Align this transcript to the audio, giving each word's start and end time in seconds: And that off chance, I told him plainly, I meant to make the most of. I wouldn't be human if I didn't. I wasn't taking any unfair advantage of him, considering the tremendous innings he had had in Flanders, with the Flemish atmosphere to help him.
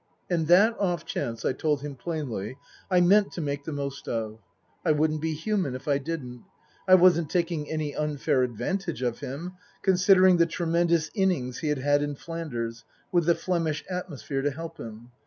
And 0.31 0.47
that 0.47 0.75
off 0.79 1.05
chance, 1.05 1.45
I 1.45 1.53
told 1.53 1.83
him 1.83 1.93
plainly, 1.95 2.57
I 2.89 3.01
meant 3.01 3.31
to 3.33 3.39
make 3.41 3.65
the 3.65 3.71
most 3.71 4.07
of. 4.07 4.39
I 4.83 4.93
wouldn't 4.93 5.21
be 5.21 5.33
human 5.35 5.75
if 5.75 5.87
I 5.87 5.99
didn't. 5.99 6.41
I 6.87 6.95
wasn't 6.95 7.29
taking 7.29 7.69
any 7.69 7.95
unfair 7.95 8.41
advantage 8.41 9.03
of 9.03 9.19
him, 9.19 9.53
considering 9.83 10.37
the 10.37 10.47
tremendous 10.47 11.11
innings 11.13 11.59
he 11.59 11.67
had 11.67 11.77
had 11.77 12.01
in 12.01 12.15
Flanders, 12.15 12.83
with 13.11 13.27
the 13.27 13.35
Flemish 13.35 13.83
atmosphere 13.91 14.41
to 14.41 14.49
help 14.49 14.79
him. 14.79 15.11